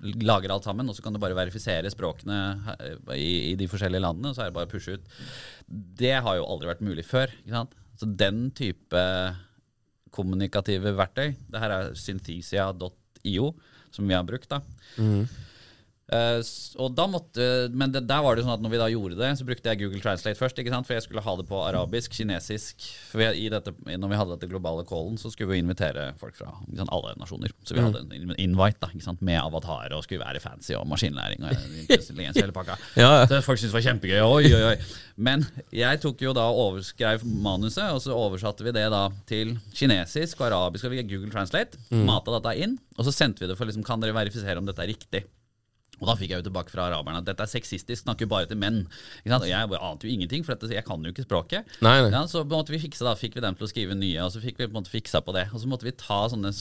[0.00, 2.38] lager alt sammen, og så kan du bare verifisere språkene
[3.16, 5.12] i, i de forskjellige landene, og så er det bare å pushe ut.
[6.00, 7.32] Det har jo aldri vært mulig før.
[7.42, 7.76] ikke sant?
[8.00, 9.02] Så den type
[10.14, 13.52] kommunikative verktøy, det her er synthesia.io,
[13.94, 14.62] som vi har brukt, da.
[14.96, 15.48] Eh,
[16.42, 19.16] s- og da måtte, men det, der var det sånn at når vi da gjorde
[19.20, 20.58] det, så brukte jeg Google Translate først.
[20.58, 20.86] ikke sant?
[20.88, 22.82] For jeg skulle ha det på arabisk, kinesisk.
[23.12, 26.34] For vi, i dette, når vi hadde dette globale callen, så skulle vi invitere folk
[26.40, 27.54] fra sant, alle nasjoner.
[27.62, 29.22] Så vi hadde en invite da, ikke sant?
[29.22, 31.44] med avatar og skulle være fancy og maskinlæring.
[31.46, 31.54] og
[31.94, 32.78] intelligens hele pakka.
[32.98, 33.24] Ja, ja.
[33.30, 34.20] Det folk syntes var kjempegøy.
[34.26, 34.76] Oi, oi, oi.
[35.20, 35.44] Men
[35.76, 40.48] jeg tok jo da overskrev manuset, og så oversatte vi det da til kinesisk og
[40.50, 41.78] arabisk og vi Google Translate.
[41.92, 44.82] Mata dette inn, og så sendte vi det for liksom, kan dere verifisere om dette
[44.82, 45.22] er riktig.
[46.00, 48.56] Og da fikk jeg jo tilbake fra araberne at dette er sexistisk, snakker bare til
[48.60, 48.82] menn.
[49.28, 51.68] Og jeg ante jo ingenting, for dette, jeg kan jo ikke språket.
[51.84, 52.10] Nei, nei.
[52.14, 54.40] Ja, så måte vi fiksa, da fikk vi dem til å skrive nye, og så
[54.42, 55.50] fikk vi på en måte fiksa på det.
[55.52, 56.52] Og så måtte vi ta sånne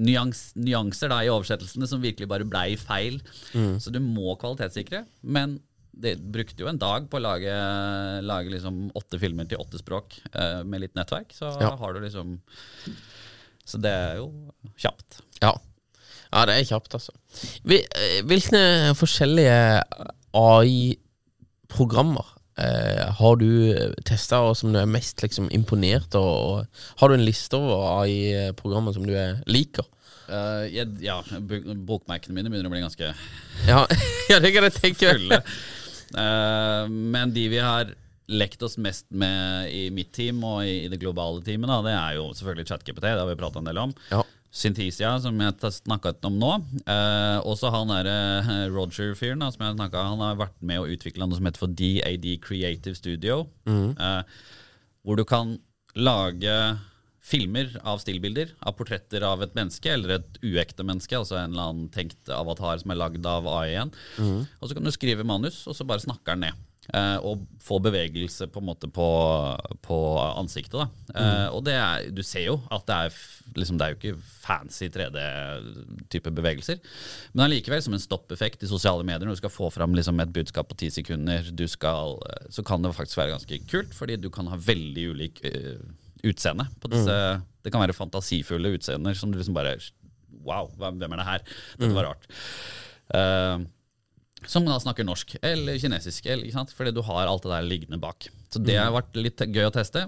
[0.00, 3.20] nyans, nyanser da i oversettelsene som virkelig bare blei feil.
[3.52, 5.04] Så du må kvalitetssikre.
[5.22, 5.58] Men
[6.00, 7.54] det brukte jo en dag på å lage,
[8.24, 11.34] lage liksom åtte filmer til åtte språk uh, med litt nettverk.
[11.36, 11.74] Så Ja.
[11.76, 12.38] har du liksom
[13.70, 14.30] Så det er jo
[14.80, 15.20] kjapt.
[15.42, 15.52] Ja.
[16.30, 17.12] Ja, det er kjapt, altså.
[17.66, 18.60] Eh, Hvilke
[18.98, 19.82] forskjellige
[20.38, 22.26] AI-programmer
[22.60, 23.50] eh, har du
[24.06, 26.66] testa, og som du er mest liksom, imponert over?
[27.02, 29.86] Har du en liste over AI-programmer som du er, liker?
[30.30, 33.08] Uh, jeg, ja, bokmerkene mine begynner å bli ganske
[33.66, 33.80] Ja,
[34.30, 35.40] ja det kan jeg tenke fulle.
[36.14, 37.90] uh, men de vi har
[38.30, 41.94] lekt oss mest med i mitt team og i, i det globale teamet, da, det
[41.96, 43.08] er jo selvfølgelig ChatGPT.
[43.08, 43.94] Det har vi prata en del om.
[44.12, 44.22] Ja.
[44.50, 46.52] Synthesia, som jeg har snakket om nå.
[46.82, 51.26] Eh, også han derre eh, Roger-fyren som jeg snakket, han har vært med å utvikle
[51.28, 53.44] noe som heter for DAD Creative Studio.
[53.94, 54.22] eh,
[55.06, 55.54] hvor du kan
[55.94, 56.56] lage
[57.22, 61.68] filmer av stillbilder, av portretter av et menneske eller et uekte menneske, altså en eller
[61.70, 63.92] annen tenkt avatar som er lagd av AI-en.
[64.58, 66.66] Og så kan du skrive manus, og så bare snakker den ned.
[66.94, 68.62] Eh, og få bevegelse på
[68.94, 69.08] på,
[69.82, 70.78] på ansiktet.
[70.78, 70.88] Da.
[71.14, 73.20] Eh, og det er, du ser jo at det er,
[73.56, 76.80] liksom, det er jo ikke fancy 3D-type bevegelser.
[77.32, 80.34] Men allikevel, som en stoppeffekt i sosiale medier, når du skal få fram liksom, et
[80.34, 84.18] budskap på ti sekunder, du skal, eh, så kan det faktisk være ganske kult, fordi
[84.20, 85.80] du kan ha veldig ulik uh,
[86.26, 87.14] utseende på disse
[87.64, 89.78] Det kan være fantasifulle utseender som du liksom bare
[90.44, 91.42] Wow, hvem er det her?
[91.76, 92.28] Dette var rart.
[93.12, 93.64] Eh,
[94.48, 98.28] som da snakker norsk eller kinesisk, eller, fordi du har alt det der liggende bak.
[98.52, 100.06] Så det har vært litt gøy å teste.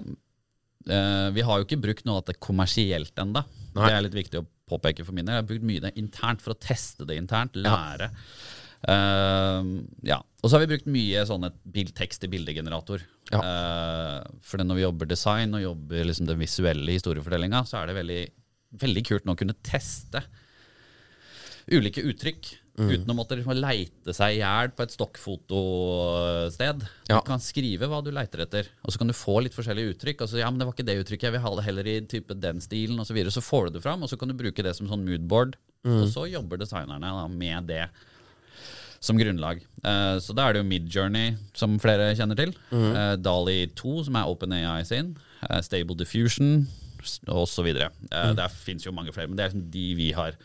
[0.89, 3.45] Eh, vi har jo ikke brukt noe av det kommersielt ennå.
[3.75, 5.37] Det er litt viktig å påpeke for min del.
[5.37, 8.11] Jeg har brukt mye det internt for å teste det internt, lære.
[8.89, 9.71] Eh,
[10.09, 10.19] ja.
[10.41, 11.53] Og så har vi brukt mye sånne
[11.95, 13.05] tekst i bildegenerator.
[13.31, 13.39] Ja.
[13.39, 17.95] Uh, for når vi jobber design og jobber liksom den visuelle historiefortellinga, så er det
[17.95, 18.23] veldig
[18.81, 20.23] veldig kult nå å kunne teste
[21.71, 22.49] ulike uttrykk.
[22.73, 26.85] Uten å måtte liksom leite seg i hjel på et stokkfotosted.
[27.09, 27.19] Ja.
[27.19, 30.23] Du kan skrive hva du leiter etter, og så kan du få litt forskjellige uttrykk.
[30.25, 32.33] Altså, ja, men det var ikke det uttrykket, jeg vil ha det heller i type
[32.41, 33.31] den stilen, og Så, videre.
[33.35, 35.55] så får du det fram, og så kan du bruke det som sånn moodboard.
[35.85, 37.85] Og så jobber designerne da, med det
[39.03, 39.59] som grunnlag.
[39.83, 42.53] Uh, så da er det jo Midjourney, som flere kjenner til.
[42.71, 45.09] Eh, Dali 2, som er OpenAI sin.
[45.43, 46.63] Uh, Stable Diffusion,
[47.27, 47.89] og så videre.
[48.09, 50.37] Eh, Der fins jo mange flere, men det er liksom de vi har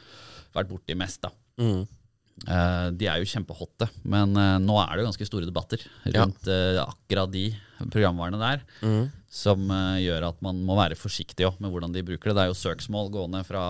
[0.56, 1.22] vært borti mest.
[1.22, 1.30] da.
[1.62, 1.84] Eh,
[2.46, 5.82] de er jo kjempehotte, men eh, nå er det jo ganske store debatter
[6.14, 7.48] rundt eh, akkurat de
[7.90, 8.62] programvarene der.
[9.32, 12.38] Som eh, gjør at man må være forsiktig også med hvordan de bruker det.
[12.38, 13.64] Det er jo søksmål gående fra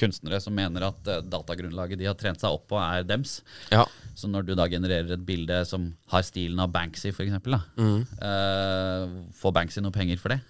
[0.00, 3.38] kunstnere som mener at eh, datagrunnlaget de har trent seg opp på, er dems.
[3.72, 3.84] Ja.
[4.14, 9.14] Så når du da genererer et bilde som har stilen av Banksy, f.eks., eksempel eh,
[9.38, 10.40] får Banksy noe penger for det?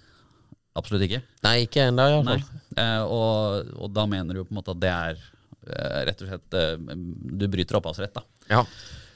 [0.75, 1.21] Absolutt ikke.
[1.45, 2.43] Nei, ikke ennå, iallfall.
[2.75, 5.31] Eh, og, og da mener du på en måte at det er eh,
[5.65, 6.97] rett og slett eh,
[7.41, 8.25] Du bryter opphavsrett, da.
[8.51, 8.65] Ja.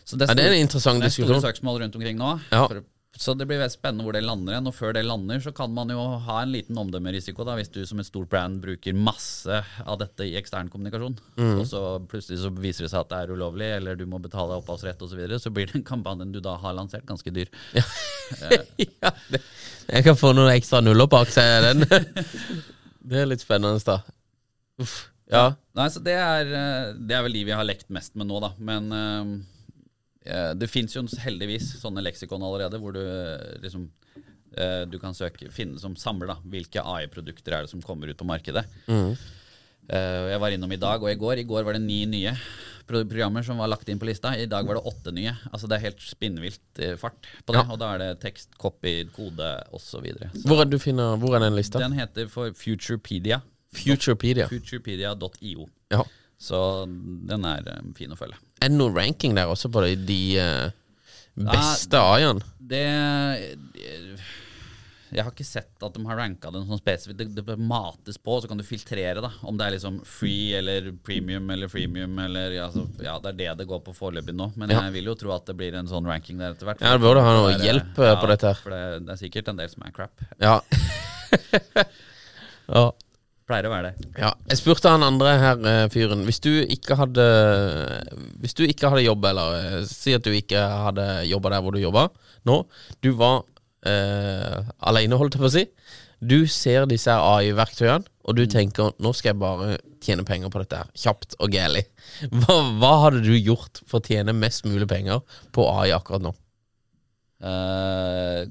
[0.06, 2.38] Så det, Ja, det er en interessant det er store søksmål rundt omkring nå.
[2.50, 2.64] Ja.
[2.66, 2.82] For,
[3.20, 4.68] så det blir veldig spennende hvor det lander igjen.
[4.70, 7.82] Og før det lander, så kan man jo ha en liten omdømmerisiko da, hvis du
[7.90, 11.18] som et stort brand bruker masse av dette i ekstern kommunikasjon.
[11.36, 11.56] Mm.
[11.58, 14.56] Og så plutselig så viser det seg at det er ulovlig, eller du må betale
[14.62, 15.14] opphavsrett osv.
[15.14, 17.52] Så, videre, så blir den kampanjen du da har lansert, ganske dyr.
[17.76, 19.44] ja, det,
[19.90, 21.86] jeg kan få noen ekstra nuller bak seg den.
[23.10, 24.00] det er litt spennende, da.
[24.80, 25.10] Uff.
[25.30, 25.54] Ja.
[25.78, 28.40] Nei, så det er, eh, det er vel de vi har lekt mest med nå,
[28.44, 28.52] da.
[28.58, 33.88] Men eh, det fins jo heldigvis sånne leksikon allerede, hvor du eh, liksom
[34.58, 36.40] uh, Du kan søke, finne som samler, da.
[36.44, 38.66] Hvilke AI-produkter er det som kommer ut på markedet.
[39.90, 41.42] Eh, jeg var innom i dag og i går.
[41.42, 42.36] I går var det ni nye
[42.90, 44.36] programmer som var lagt inn på lista.
[44.38, 45.36] I dag var det åtte nye.
[45.52, 47.62] Altså Det er helt spinnvilt fart på det.
[47.62, 47.66] Ja.
[47.70, 50.10] Og da er det tekst, copy, kode osv.
[50.44, 51.82] Hvor er, du finner, hvor er den lista?
[51.82, 53.42] Den heter for Futurepedia.
[53.76, 54.48] Futurepedia.
[54.50, 55.68] Futurepedia.io.
[55.94, 56.04] Ja.
[56.40, 58.38] Så den er eh, fin å følge.
[58.64, 60.70] Er det noen ranking der også på de, de eh,
[61.36, 62.44] beste AI-ene?
[62.70, 62.84] Det
[65.10, 67.18] Jeg har ikke sett at de har ranka den sånn spesifikt.
[67.18, 70.92] Det, det mates på, så kan du filtrere da om det er liksom free eller
[71.06, 72.14] premium eller freemium.
[72.24, 74.52] Eller, ja, så, ja, det er det det går på foreløpig nå.
[74.56, 74.84] Men Ja.
[74.86, 76.82] jeg vil jo tro at det blir en sånn ranking der etter hvert.
[76.86, 78.62] Ja, det burde ha noe det hjelp, eh, på dette her.
[78.64, 80.26] For det, det er sikkert en del som er crap.
[80.40, 80.60] Ja.
[82.70, 82.86] ja.
[83.50, 84.10] Pleier å være det.
[84.22, 87.24] Ja, jeg spurte han andre her, eh, fyren Hvis du ikke hadde
[88.44, 91.74] Hvis du ikke hadde jobb, eller eh, si at du ikke hadde jobba der hvor
[91.74, 92.10] du jobba
[92.48, 92.62] nå,
[93.04, 93.42] du var
[93.90, 95.66] eh, aleine, holdt jeg på å si.
[96.24, 100.80] Du ser disse AI-verktøyene, og du tenker nå skal jeg bare tjene penger på dette
[100.80, 101.84] her, kjapt og gæli.
[102.32, 105.20] Hva, hva hadde du gjort for å tjene mest mulig penger
[105.56, 106.32] på AI akkurat nå?
[107.40, 108.42] Eh,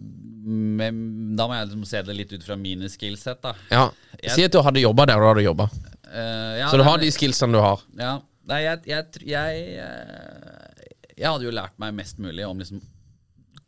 [0.48, 3.54] men da må jeg liksom se det litt ut fra mine skillset, da.
[3.72, 3.88] Ja,
[4.34, 5.68] Si at du hadde jobba der du hadde jobba.
[6.08, 7.82] Uh, ja, Så du har de skillsene du har.
[8.00, 8.14] Ja.
[8.48, 12.80] Nei, jeg, jeg, jeg, eh, jeg hadde jo lært meg mest mulig om liksom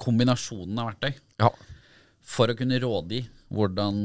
[0.01, 1.19] kombinasjonen av verktøy.
[1.43, 1.51] Ja.
[2.25, 3.21] For å kunne rådgi
[3.53, 3.99] hvordan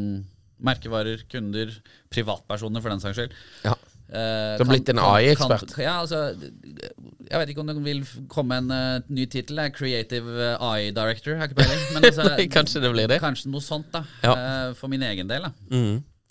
[0.66, 1.72] merkevarer, kunder,
[2.12, 3.34] privatpersoner for den saks skyld
[3.66, 3.76] Ja.
[4.10, 5.76] Eh, Du har blitt en AI-ekspert.
[5.82, 9.62] Ja, altså Jeg vet ikke om det vil komme en uh, ny tittel.
[9.76, 11.34] Creative eh, AI Director.
[11.34, 11.86] Jeg har ikke peiling.
[11.96, 13.22] Men altså, Nei, kanskje det blir det.
[13.24, 14.04] Kanskje noe sånt, da.
[14.24, 14.36] Ja.
[14.36, 15.48] Uh, for min egen del.
[15.48, 15.80] da.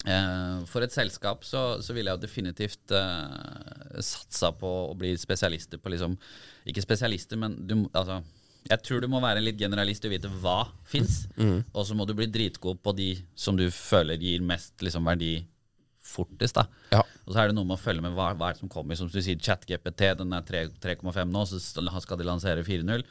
[0.04, 2.92] Eh, For et selskap så, så ville jeg jo definitivt
[4.04, 6.16] satsa på å bli spesialister på liksom
[6.68, 8.18] Ikke spesialister, men du, altså,
[8.68, 11.24] jeg tror du må være en litt generalist og vite hva fins.
[11.72, 15.34] Og så må du bli dritgod på de som du føler gir mest liksom, verdi
[16.14, 16.55] fortest.
[16.61, 17.03] da Ja.
[17.27, 18.96] Og så er det noe med å følge med hva, hva som kommer.
[18.96, 21.61] Som du sier, ChatGPT den er 3,5 nå, så
[22.03, 23.05] skal de lansere 4.0.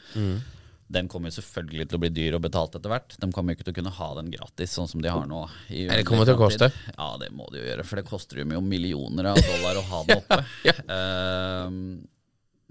[0.94, 3.16] Den kommer selvfølgelig til å bli dyr og betalt etter hvert.
[3.18, 5.39] De kommer ikke til å kunne ha den gratis, sånn som de har nå.
[5.72, 6.68] i det kommer til å koste.
[6.98, 10.02] Ja, det må de jo gjøre, for det koster jo millioner av dollar å ha
[10.10, 10.38] det oppe.
[10.94, 11.80] Ehm,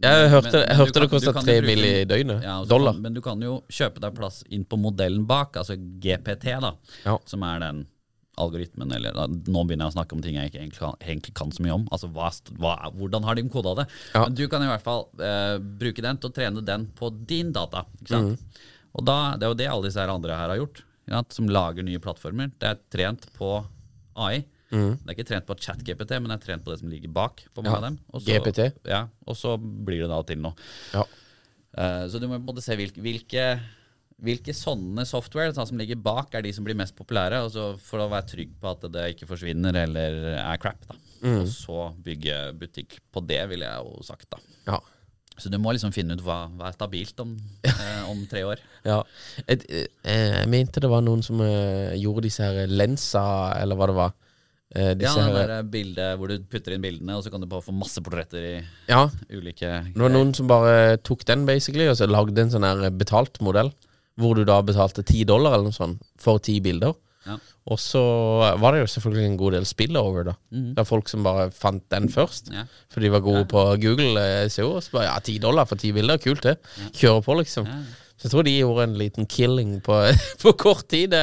[0.03, 1.85] Jeg hørte, men- jeg hørte kan, det kosta tre mill.
[1.89, 2.43] i døgnet.
[2.43, 2.93] ja, Dollar.
[2.93, 6.73] Kan, men du kan jo kjøpe deg plass inn på modellen bak, altså GPT, da.
[7.05, 7.19] Ja.
[7.25, 7.87] Som er den
[8.41, 11.51] algoritmen, eller Nå begynner jeg å snakke om ting jeg ikke egentlig kan, egentlig kan
[11.53, 11.89] så mye om.
[11.93, 13.87] Altså hva, hva, Hvordan har de koda det?
[14.15, 14.23] Ja.
[14.25, 17.53] Men du kan i hvert fall eh, bruke den til å trene den på din
[17.53, 17.85] data.
[18.01, 18.37] Ikke Mm.
[18.93, 21.33] Og da, det er jo det alle disse her andre her har gjort, sant?
[21.33, 22.51] som lager nye plattformer.
[22.61, 23.55] Det er trent på
[24.21, 24.43] AI.
[24.73, 24.99] Mm.
[25.01, 27.41] Det er ikke trent på chat-GPT, men det er trent på det som ligger bak.
[27.55, 28.73] på mange Ja, av dem Og så- GPT.
[28.89, 30.53] Ja, og så blir det da til noe.
[30.93, 31.05] Ja.
[31.77, 33.61] Eh, så du må både se hvilke, hvilke,
[34.23, 37.41] hvilke sånne software sånn som ligger bak, er de som blir mest populære.
[37.83, 40.85] For å være trygg på at det ikke forsvinner eller er crap.
[40.89, 40.97] da
[41.43, 44.29] Og så bygge butikk på det, ville jeg jo sagt.
[44.31, 44.39] da
[44.73, 44.81] Ja.
[45.39, 47.31] Så du må liksom finne ut hva, hva er stabilt om,
[47.65, 48.61] eh, om tre år.
[48.85, 48.99] Ja.
[49.49, 53.23] Et, eh, jeg mente det var noen som eh, gjorde disse her lensa,
[53.59, 54.13] eller hva det var.
[54.77, 57.65] Eh, Ja, det der bildet hvor du putter inn bildene, og så kan du bare
[57.65, 58.53] få masse portretter i
[58.89, 62.69] ja, ulike det var noen som bare tok den, basically, og så lagde en sånn
[62.69, 63.73] her betalt modell.
[64.21, 66.93] Hvor du da betalte ti dollar eller noe sånt for ti bilder.
[67.27, 67.37] Ja.
[67.71, 68.01] Og så
[68.59, 70.33] var det jo selvfølgelig en god del spillover, da.
[70.51, 72.51] Det er folk som bare fant den først.
[72.53, 72.65] Ja.
[72.91, 74.75] For de var gode på Google eh, SEO.
[74.83, 76.57] Så bare ja, ti dollar for ti bilder, kult det.
[76.99, 77.69] Kjører på, liksom.
[77.71, 77.81] Ja.
[78.19, 79.95] Så jeg tror de gjorde en liten killing på,
[80.43, 81.15] på kort tid.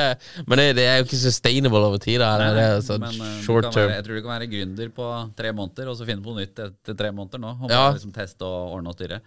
[0.48, 2.18] Men det, det er jo ikke sustainable over tid.
[2.24, 2.32] Da.
[2.48, 3.06] Er- det er sånn
[3.46, 3.92] short term.
[3.92, 6.44] være, jeg tror du kan være gründer på tre måneder, og så finne på noe
[6.48, 7.54] nytt etter tre måneder nå.
[7.68, 7.86] Og Ja.
[7.96, 9.20] liksom teste og ordne og styre.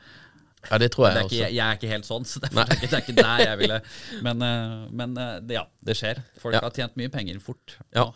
[0.70, 1.38] Ja, det tror Det jeg er ikke, også.
[1.42, 3.58] jeg, jeg er ikke helt sånn, så det, er ikke, det er ikke der jeg
[3.62, 3.78] ville
[4.26, 6.20] Men, eh, men eh, det, ja, det skjer.
[6.42, 6.60] Folk Ja.
[6.66, 7.74] har tjent mye penger fort.
[7.96, 8.06] Ja.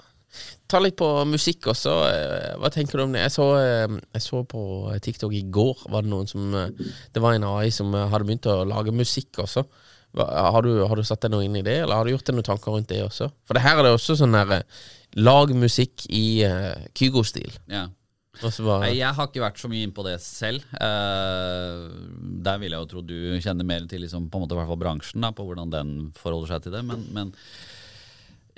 [0.68, 1.92] Ta litt på musikk også.
[2.10, 3.22] eh, Hva tenker du om det?
[3.24, 3.46] Jeg så,
[3.96, 4.62] jeg så på
[5.02, 8.60] TikTok i går Var det noen som Det var en AI som hadde begynt å
[8.68, 9.64] lage musikk også.
[10.16, 12.36] Har du, har du satt deg noe inn i det, eller har du gjort deg
[12.38, 13.26] noen tanker rundt det også?
[13.44, 14.62] For det her er det også sånn der
[15.16, 16.42] Lag musikk i
[16.96, 17.52] Kygo-stil.
[17.72, 17.86] Ja.
[18.84, 20.66] Nei, jeg har ikke vært så mye inn på det selv.
[20.76, 21.88] Uh,
[22.46, 24.70] der vil jeg jo tro du kjenner mer til liksom, på en måte i hvert
[24.70, 26.84] fall bransjen, da, på hvordan den forholder seg til det.
[26.86, 27.32] Men, men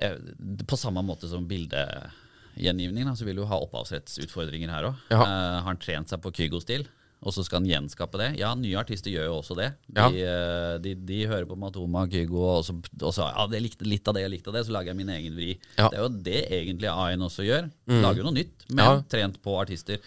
[0.03, 5.03] uh, på samme måte som bildegjengivning, da, så vil du ha opphavsrettsutfordringer her òg.
[5.15, 5.23] Ja.
[5.23, 6.89] har han trent seg på Kygo-stil?
[7.27, 8.29] Og så skal han gjenskape det.
[8.39, 9.73] Ja, nye artister gjør jo også det.
[9.91, 10.07] De, Ja.
[10.09, 14.07] eh, de, de hører på Matoma Kygo, og så, og så ja, det likte litt
[14.07, 15.49] av det og litt av det, så lager jeg min egen vri.
[15.77, 15.89] Ja.
[15.91, 17.67] Det er jo det egentlig A1 også gjør.
[17.91, 19.01] Lager jo noe nytt, men Ja.
[19.11, 19.99] trent på artister.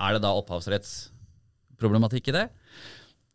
[0.00, 2.46] Er det da opphavsrettsproblematikk i det?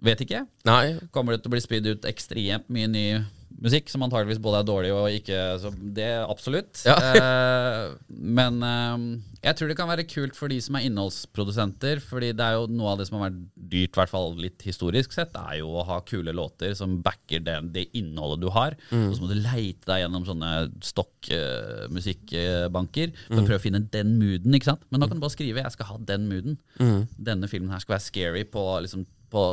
[0.01, 0.47] Vet ikke.
[0.65, 0.97] Nei.
[1.13, 3.05] Kommer det til å bli spydd ut ekstremt mye ny
[3.61, 6.83] musikk, som antageligvis både er dårlig og ikke så Det absolutt.
[6.87, 6.95] Ja.
[6.97, 8.97] eh, men eh,
[9.41, 12.65] jeg tror det kan være kult for de som er innholdsprodusenter, fordi det er jo
[12.71, 15.67] noe av det som har vært dyrt, i hvert fall litt historisk sett, er jo
[15.81, 18.71] å ha kule låter som backer det, det innholdet du har.
[18.93, 20.51] Og så må du leite deg gjennom sånne
[20.91, 24.83] stokkmusikkbanker for å prøve å finne den mooden, ikke sant.
[24.89, 26.57] Men nå kan du bare skrive 'jeg skal ha den mooden'.
[27.17, 29.45] Denne filmen her skal være scary på liksom på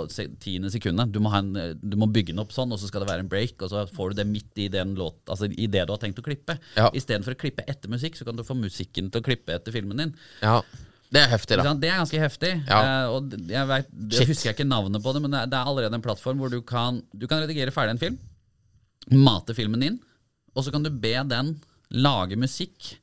[0.42, 1.12] tiende sekundet.
[1.14, 3.30] Du må, en, du må bygge den opp sånn, og så skal det være en
[3.30, 6.02] break, og så får du det midt i den låt, altså i det du har
[6.02, 6.58] tenkt å klippe.
[6.74, 6.90] Ja.
[6.96, 10.02] Istedenfor å klippe etter musikk, så kan du få musikken til å klippe etter filmen
[10.02, 10.14] din.
[10.42, 10.60] Ja.
[11.08, 11.72] Det er heftig, da.
[11.72, 12.50] Det er ganske heftig.
[12.68, 12.78] Ja.
[12.78, 15.60] Eh, og jeg, vet, jeg husker jeg ikke navnet på det, men det er, det
[15.60, 18.18] er allerede en plattform hvor du kan, du kan redigere ferdig en film,
[19.14, 19.96] mate filmen inn,
[20.52, 21.54] og så kan du be den
[21.94, 22.96] lage musikk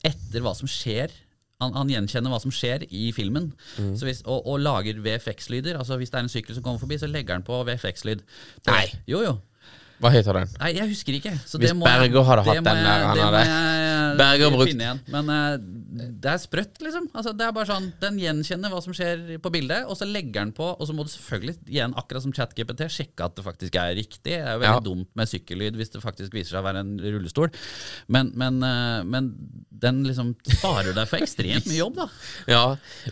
[0.00, 1.12] etter hva som skjer.
[1.62, 3.94] Han, han gjenkjenner hva som skjer i filmen, Mm.
[3.96, 5.78] så hvis, og, og lager VFX-lyder.
[5.78, 8.20] Altså Hvis det er en sykkel som kommer forbi, så legger han på VFX-lyd.
[8.68, 8.84] Nei.
[9.08, 9.38] Jo, jo.
[10.02, 10.48] Hva heter den?
[10.58, 11.30] Nei, jeg husker ikke.
[11.46, 13.42] Så Hvis det må Berger hadde hatt den der, han hadde-
[14.18, 15.00] Berger brukt- igjen.
[15.12, 15.56] Men uh,
[16.22, 17.08] det er sprøtt, liksom.
[17.14, 20.40] Altså, det er bare sånn, Den gjenkjenner hva som skjer på bildet, og så legger
[20.42, 20.70] den på.
[20.78, 24.20] Og så må du selvfølgelig, igjen akkurat som ChatGPT, sjekke at det faktisk er riktig.
[24.32, 24.80] Det er jo veldig Ja.
[24.86, 27.50] dumt med sykkellyd hvis det faktisk viser seg å være en rullestol.
[28.08, 29.32] Men, men, uh, men
[29.82, 32.06] den liksom sparer deg for ekstremt mye jobb, da.
[32.52, 32.62] Ja,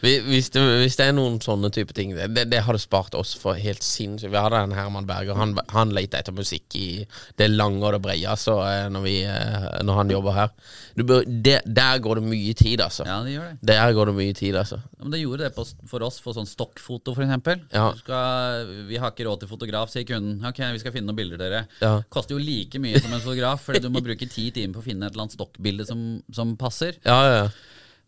[0.02, 3.32] hvis det, hvis det er noen sånne type ting Det, det, det hadde spart oss
[3.38, 4.30] for helt sinnssykt.
[4.32, 5.34] Vi hadde en Herman Berger.
[5.38, 7.04] Han, han leter etter musikk i
[7.40, 10.50] det lange og det brede altså, eh, når, vi, eh, når han jobber her.
[10.98, 13.06] Du bør, det, der går det mye tid, altså.
[13.08, 13.58] Ja, det gjør det.
[13.70, 14.80] Der går det mye tid, altså.
[14.82, 17.62] Ja, men det gjorde det på, for oss for sånn stokkfoto, for eksempel.
[17.74, 17.88] Ja.
[17.98, 20.38] Skal, vi har ikke råd til fotograf, sier kunden.
[20.46, 21.64] Ok, vi skal finne noen bilder, dere.
[21.82, 21.96] Ja.
[22.12, 24.88] Koster jo like mye som en fotograf, fordi du må bruke ti timer på å
[24.88, 26.98] finne et eller annet stokkbilde som, som passer.
[27.06, 27.44] Ja, ja.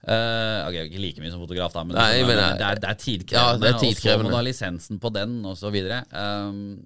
[0.03, 2.88] Eh, ok, ikke like mye som fotograf, da, men, Nei, liksom, men, det, er, det
[2.90, 3.38] er tidkrevende.
[3.38, 5.71] Ja, det Og så må du ha lisensen på den, og så.
[5.71, 6.83] Um,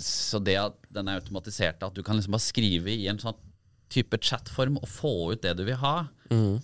[0.00, 3.38] så det at den er automatisert, at du kan liksom bare skrive i en sånn
[3.90, 5.96] type chatform og få ut det du vil ha,
[6.30, 6.60] Mm.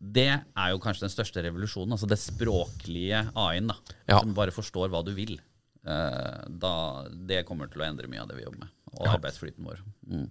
[0.00, 1.92] det er jo kanskje den største revolusjonen.
[1.92, 3.76] Altså det språklige AI-en, da.
[4.08, 4.20] Ja.
[4.20, 5.36] Som bare forstår hva du vil.
[5.84, 9.64] Uh, da, det kommer til å endre mye av det vi jobber med, og arbeidsflyten
[9.64, 9.78] vår.
[10.08, 10.26] Mm.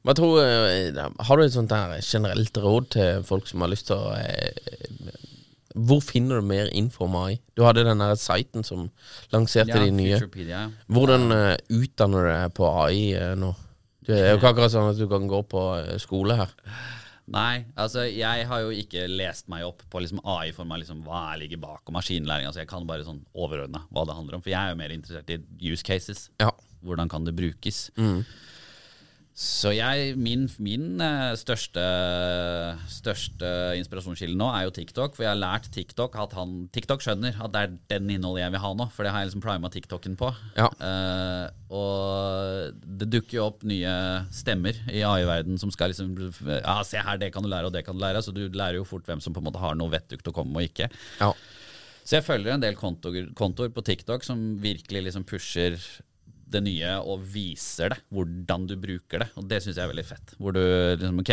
[0.00, 0.96] Jeg tror, eh,
[1.28, 5.18] har du et sånt der generelt råd til folk som har lyst til å eh,
[5.76, 7.36] Hvor finner du mer info om AI?
[7.54, 8.88] Du hadde den der siten som
[9.30, 10.16] lanserte de nye.
[10.88, 13.52] Hvordan uh, utdanner du deg på AI uh, nå?
[14.10, 16.56] Det er jo ikke akkurat sånn at du kan gå på eh, skole her.
[17.30, 21.04] Nei, altså jeg har jo ikke lest meg opp på liksom AI for meg, liksom,
[21.06, 22.48] hva jeg ligger bak og maskinlæring.
[22.48, 24.42] Altså jeg kan bare sånn overordna hva det handler om.
[24.42, 25.38] For jeg er jo mer interessert i
[25.70, 26.26] use cases.
[26.42, 26.50] Ja.
[26.82, 27.84] Hvordan kan det brukes?
[29.40, 31.80] Så jeg, min, min eh, største,
[32.92, 33.48] største
[33.78, 35.14] inspirasjonskilde nå er jo TikTok.
[35.16, 38.52] For jeg har lært TikTok at han TikTok skjønner at det er den innholdet jeg
[38.52, 38.86] vil ha nå.
[38.92, 40.28] For det har jeg liksom prima TikToken på.
[40.58, 40.66] Ja.
[40.76, 43.94] Uh, og det dukker jo opp nye
[44.34, 46.12] stemmer i AI-verden som skal liksom
[46.58, 48.20] Ja, se her, det kan du lære, og det kan du lære.
[48.20, 50.52] Så du lærer jo fort hvem som på en måte har noe vettugt å komme
[50.52, 50.90] med og ikke.
[51.22, 51.32] Ja.
[52.04, 55.80] Så jeg følger en del kontoer, kontoer på TikTok som virkelig liksom pusher
[56.50, 59.28] det nye og viser det, hvordan du bruker det.
[59.40, 60.34] Og det syns jeg er veldig fett.
[60.40, 61.32] Hvor du liksom Ok,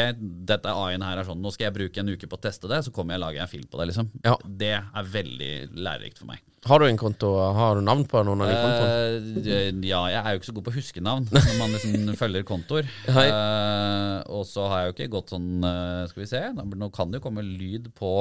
[0.49, 2.81] dette AI-en her er sånn, nå skal jeg bruke en uke på å teste det,
[2.85, 4.11] så kommer jeg og lager en film på det, liksom.
[4.25, 4.35] Ja.
[4.63, 6.43] Det er veldig lærerikt for meg.
[6.67, 7.29] Har du en konto?
[7.55, 9.41] Har du navn på noen av de kontoene?
[9.45, 12.15] Uh, ja, jeg er jo ikke så god på å huske navn når man liksom
[12.19, 12.89] følger kontoer.
[13.07, 17.13] Eh, og så har jeg jo ikke gått sånn uh, Skal vi se, nå kan
[17.13, 18.11] det jo komme lyd på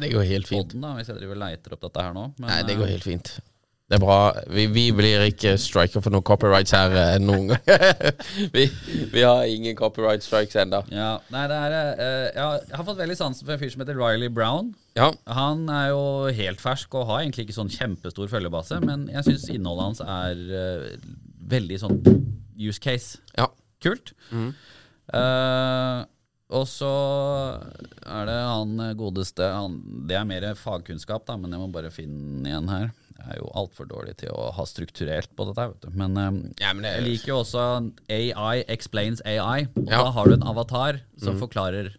[0.00, 0.72] Det går helt fint.
[0.72, 2.30] poden, da, hvis jeg driver leiter opp dette her nå.
[2.40, 3.36] Men, Nei, det går helt fint.
[3.86, 4.32] Det er bra.
[4.50, 7.68] Vi, vi blir ikke striker for noen copyrights her eh, noen gang.
[8.56, 8.64] vi,
[9.12, 10.80] vi har ingen copyright strikes ennå.
[10.90, 14.00] Ja, nei, det er eh, jeg, har fått veldig sansen for en fyr som heter
[14.00, 14.72] Riley Brown.
[14.98, 15.12] Ja.
[15.38, 16.02] Han er jo
[16.34, 20.42] helt fersk og har egentlig ikke sånn kjempestor følgebase, men jeg syns innholdet hans er
[20.64, 21.06] eh,
[21.54, 22.02] veldig sånn
[22.58, 23.22] use case.
[23.38, 23.46] ja.
[23.84, 24.14] Kult.
[24.32, 26.02] Eh,
[26.56, 26.90] og så
[28.06, 29.74] er det han godeste han,
[30.08, 32.88] Det er mer fagkunnskap, da, men jeg må bare finne igjen her.
[33.16, 35.68] Jeg er jo altfor dårlig til å ha strukturert på dette.
[35.72, 35.90] Vet du.
[35.98, 37.62] Men, um, Ja, men det jeg liker jo også
[38.12, 39.66] AI explains AI.
[39.74, 40.02] Og Ja.
[40.04, 41.94] Da har du en avatar som forklarer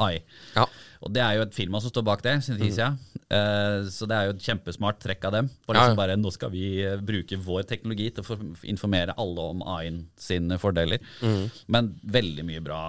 [0.00, 0.22] AI.
[0.56, 0.66] Ja.
[1.00, 2.98] Og det er jo et firma som står bak det, siden.
[3.30, 5.50] Eh, så det er jo et kjempesmart trekk av dem.
[5.64, 5.98] For liksom ja.
[5.98, 10.58] bare, nå skal vi eh, bruke vår teknologi til å informere alle om AI-en sine
[10.60, 11.02] fordeler.
[11.22, 11.44] Mm.
[11.72, 12.82] Men veldig mye bra,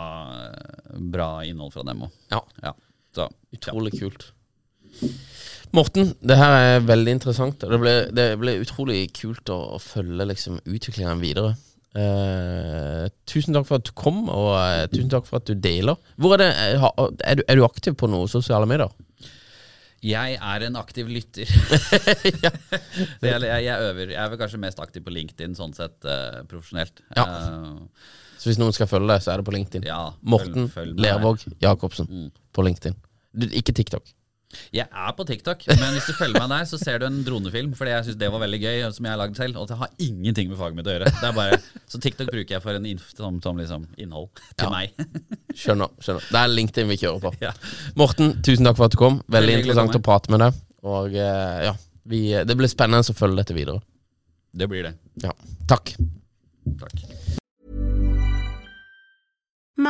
[1.14, 2.24] bra innhold fra dem òg.
[2.34, 2.44] ja.
[2.64, 2.76] Ja.
[3.12, 4.30] Så, Utrolig kult.
[5.72, 7.62] Morten, det her er veldig interessant.
[7.64, 11.54] Det ble, det ble utrolig kult å, å følge liksom, utviklingen videre.
[11.96, 15.96] Eh, tusen takk for at du kom, og eh, tusen takk for at du deler.
[16.20, 16.86] Hvor Er det, eh,
[17.24, 18.92] er, du, er du aktiv på noen sosiale medier?
[20.02, 21.46] Jeg er en aktiv lytter.
[23.22, 24.12] Gjelder- jeg, jeg øver.
[24.16, 27.04] Jeg er vel kanskje mest aktiv på LinkedIn, sånn sett eh, profesjonelt.
[27.16, 27.26] Ja.
[27.28, 28.08] Eh,
[28.42, 29.86] Så hvis noen skal følge deg, så er det på LinkedIn.
[29.88, 31.04] ja, Morten følg- følg.
[31.06, 32.98] Lervåg Jacobsen på LinkedIn.
[33.38, 34.10] Du, ikke TikTok.
[34.76, 37.74] Jeg er på TikTok, men hvis du følger meg der, så ser du en dronefilm.
[37.78, 39.60] Fordi jeg syns det var veldig gøy, som jeg har lagd selv.
[39.62, 41.12] Og det har ingenting med faget mitt å gjøre.
[41.18, 41.60] Det er bare,
[41.92, 44.72] så TikTok bruker jeg for en som, som liksom innhold til Ja.
[44.74, 44.96] meg.
[45.56, 45.92] Skjønner.
[46.02, 47.34] skjønner Det er LinkedIn vi kjører på.
[47.44, 47.54] Ja.
[48.00, 49.22] Morten, tusen takk for at du kom.
[49.28, 50.62] Veldig Veldig interessant å prate med deg.
[50.88, 51.76] Og eh, ja,
[52.10, 53.82] vi, det blir spennende å følge dette videre.
[54.52, 54.96] Det blir det.
[55.24, 55.32] Ja.
[55.72, 55.94] Takk.